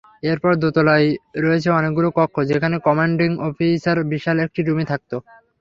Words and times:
এরপর 0.23 0.51
দোতলায় 0.63 1.07
রয়েছে 1.43 1.69
অনেকগুলো 1.79 2.09
কক্ষ, 2.17 2.35
যেখানে 2.51 2.75
কমান্ডিং 2.87 3.29
অফিসার 3.47 3.97
বিশাল 4.11 4.37
একটি 4.45 4.59
রুমে 4.61 4.85
থাকত। 4.91 5.11